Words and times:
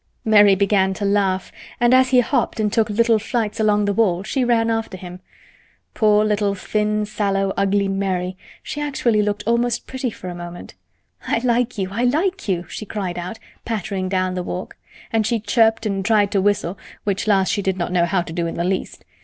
Mary 0.25 0.55
began 0.55 0.95
to 0.95 1.05
laugh, 1.05 1.51
and 1.79 1.93
as 1.93 2.09
he 2.09 2.21
hopped 2.21 2.59
and 2.59 2.73
took 2.73 2.89
little 2.89 3.19
flights 3.19 3.59
along 3.59 3.85
the 3.85 3.93
wall 3.93 4.23
she 4.23 4.43
ran 4.43 4.71
after 4.71 4.97
him. 4.97 5.19
Poor 5.93 6.25
little 6.25 6.55
thin, 6.55 7.05
sallow, 7.05 7.53
ugly 7.55 7.87
Mary—she 7.87 8.81
actually 8.81 9.21
looked 9.21 9.43
almost 9.45 9.85
pretty 9.85 10.09
for 10.09 10.27
a 10.27 10.33
moment. 10.33 10.73
"I 11.27 11.37
like 11.43 11.77
you! 11.77 11.89
I 11.91 12.05
like 12.05 12.47
you!" 12.47 12.65
she 12.67 12.83
cried 12.87 13.19
out, 13.19 13.37
pattering 13.63 14.09
down 14.09 14.33
the 14.33 14.41
walk; 14.41 14.75
and 15.13 15.23
she 15.23 15.39
chirped 15.39 15.85
and 15.85 16.03
tried 16.03 16.31
to 16.31 16.41
whistle, 16.41 16.79
which 17.03 17.27
last 17.27 17.51
she 17.51 17.61
did 17.61 17.77
not 17.77 17.91
know 17.91 18.05
how 18.07 18.23
to 18.23 18.33
do 18.33 18.47
in 18.47 18.55
the 18.55 18.63
least. 18.63 19.05